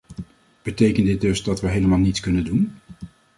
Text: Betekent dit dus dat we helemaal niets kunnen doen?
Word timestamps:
Betekent 0.61 1.05
dit 1.07 1.21
dus 1.21 1.43
dat 1.43 1.61
we 1.61 1.67
helemaal 1.67 1.97
niets 1.99 2.19
kunnen 2.19 2.45
doen? 2.45 2.75